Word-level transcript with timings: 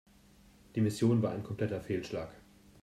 Die 0.73 0.81
Mission 0.81 1.21
war 1.21 1.31
ein 1.31 1.43
kompletter 1.43 1.79
Fehlschlag. 1.79 2.33